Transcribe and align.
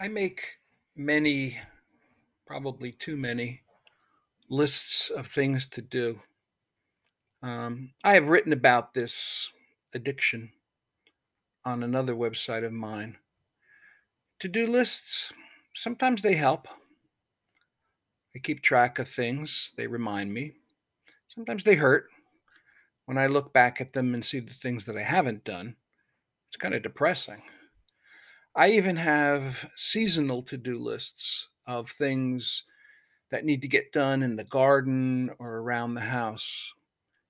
I 0.00 0.06
make 0.06 0.58
many, 0.94 1.58
probably 2.46 2.92
too 2.92 3.16
many, 3.16 3.62
lists 4.48 5.10
of 5.10 5.26
things 5.26 5.66
to 5.70 5.82
do. 5.82 6.20
Um, 7.42 7.94
I 8.04 8.14
have 8.14 8.28
written 8.28 8.52
about 8.52 8.94
this 8.94 9.50
addiction 9.92 10.52
on 11.64 11.82
another 11.82 12.14
website 12.14 12.64
of 12.64 12.72
mine. 12.72 13.16
To 14.38 14.46
do 14.46 14.68
lists, 14.68 15.32
sometimes 15.74 16.22
they 16.22 16.34
help. 16.34 16.68
I 18.36 18.38
keep 18.38 18.62
track 18.62 19.00
of 19.00 19.08
things, 19.08 19.72
they 19.76 19.88
remind 19.88 20.32
me. 20.32 20.52
Sometimes 21.26 21.64
they 21.64 21.74
hurt. 21.74 22.06
When 23.06 23.18
I 23.18 23.26
look 23.26 23.52
back 23.52 23.80
at 23.80 23.94
them 23.94 24.14
and 24.14 24.24
see 24.24 24.38
the 24.38 24.54
things 24.54 24.84
that 24.84 24.96
I 24.96 25.02
haven't 25.02 25.42
done, 25.42 25.74
it's 26.46 26.56
kind 26.56 26.74
of 26.74 26.82
depressing. 26.82 27.42
I 28.54 28.70
even 28.70 28.96
have 28.96 29.70
seasonal 29.76 30.42
to 30.44 30.56
do 30.56 30.78
lists 30.78 31.48
of 31.66 31.90
things 31.90 32.64
that 33.30 33.44
need 33.44 33.62
to 33.62 33.68
get 33.68 33.92
done 33.92 34.22
in 34.22 34.36
the 34.36 34.44
garden 34.44 35.30
or 35.38 35.58
around 35.58 35.94
the 35.94 36.00
house. 36.02 36.74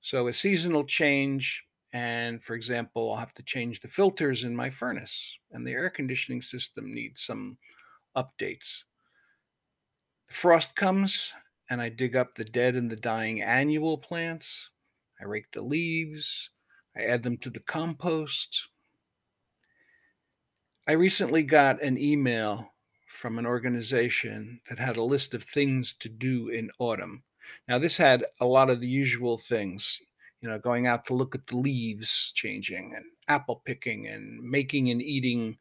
So, 0.00 0.28
a 0.28 0.32
seasonal 0.32 0.84
change, 0.84 1.64
and 1.92 2.42
for 2.42 2.54
example, 2.54 3.12
I'll 3.12 3.18
have 3.18 3.34
to 3.34 3.42
change 3.42 3.80
the 3.80 3.88
filters 3.88 4.44
in 4.44 4.54
my 4.56 4.70
furnace, 4.70 5.38
and 5.50 5.66
the 5.66 5.72
air 5.72 5.90
conditioning 5.90 6.42
system 6.42 6.94
needs 6.94 7.22
some 7.22 7.58
updates. 8.16 8.84
The 10.28 10.34
frost 10.34 10.76
comes, 10.76 11.32
and 11.70 11.80
I 11.80 11.88
dig 11.88 12.14
up 12.16 12.34
the 12.34 12.44
dead 12.44 12.76
and 12.76 12.90
the 12.90 12.96
dying 12.96 13.42
annual 13.42 13.98
plants. 13.98 14.70
I 15.20 15.24
rake 15.24 15.50
the 15.52 15.62
leaves, 15.62 16.50
I 16.96 17.02
add 17.02 17.22
them 17.22 17.38
to 17.38 17.50
the 17.50 17.60
compost, 17.60 18.68
I 20.88 20.92
recently 20.92 21.42
got 21.42 21.82
an 21.82 21.98
email 21.98 22.72
from 23.08 23.38
an 23.38 23.46
organization 23.46 24.60
that 24.68 24.78
had 24.78 24.96
a 24.96 25.02
list 25.02 25.34
of 25.34 25.42
things 25.42 25.92
to 25.98 26.08
do 26.08 26.48
in 26.48 26.70
autumn. 26.78 27.24
Now, 27.66 27.80
this 27.80 27.96
had 27.96 28.24
a 28.40 28.46
lot 28.46 28.70
of 28.70 28.80
the 28.80 28.86
usual 28.86 29.36
things, 29.36 29.98
you 30.40 30.48
know, 30.48 30.60
going 30.60 30.86
out 30.86 31.04
to 31.06 31.14
look 31.14 31.34
at 31.34 31.48
the 31.48 31.56
leaves 31.56 32.30
changing 32.36 32.92
and 32.94 33.04
apple 33.26 33.62
picking 33.64 34.06
and 34.06 34.40
making 34.40 34.88
and 34.90 35.02
eating 35.02 35.58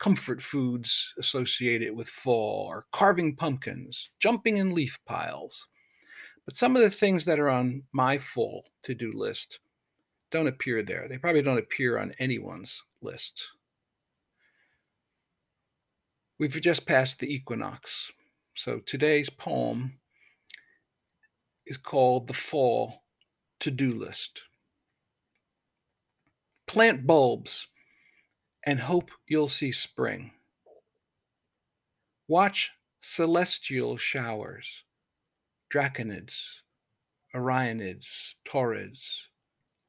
comfort 0.00 0.42
foods 0.42 1.14
associated 1.18 1.94
with 1.94 2.08
fall 2.08 2.66
or 2.66 2.86
carving 2.90 3.36
pumpkins, 3.36 4.10
jumping 4.18 4.56
in 4.56 4.74
leaf 4.74 4.98
piles. 5.06 5.68
But 6.46 6.56
some 6.56 6.74
of 6.74 6.82
the 6.82 6.90
things 6.90 7.24
that 7.26 7.38
are 7.38 7.48
on 7.48 7.84
my 7.92 8.18
fall 8.18 8.64
to 8.82 8.94
do 8.96 9.12
list 9.12 9.60
don't 10.32 10.48
appear 10.48 10.82
there. 10.82 11.06
They 11.08 11.18
probably 11.18 11.42
don't 11.42 11.58
appear 11.58 11.96
on 11.96 12.12
anyone's 12.18 12.82
list. 13.02 13.52
We've 16.36 16.60
just 16.60 16.84
passed 16.84 17.20
the 17.20 17.32
equinox. 17.32 18.10
So 18.56 18.80
today's 18.80 19.30
poem 19.30 20.00
is 21.64 21.76
called 21.76 22.26
The 22.26 22.34
Fall 22.34 23.04
To 23.60 23.70
Do 23.70 23.92
List. 23.92 24.42
Plant 26.66 27.06
bulbs 27.06 27.68
and 28.66 28.80
hope 28.80 29.10
you'll 29.28 29.48
see 29.48 29.70
spring. 29.70 30.32
Watch 32.26 32.72
celestial 33.00 33.96
showers, 33.96 34.82
draconids, 35.70 36.62
Orionids, 37.32 38.34
Taurids, 38.44 39.28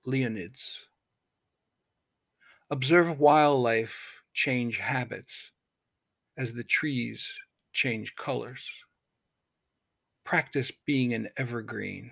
Leonids. 0.05 0.83
Observe 2.69 3.19
wildlife 3.19 4.21
change 4.33 4.77
habits 4.77 5.51
as 6.37 6.53
the 6.53 6.63
trees 6.63 7.31
change 7.73 8.15
colors. 8.15 8.67
Practice 10.23 10.71
being 10.85 11.13
an 11.13 11.29
evergreen. 11.37 12.11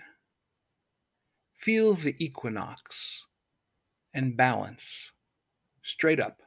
Feel 1.56 1.95
the 1.95 2.16
equinox 2.23 3.25
and 4.13 4.38
balance 4.38 5.11
straight 5.81 6.19
up 6.19 6.43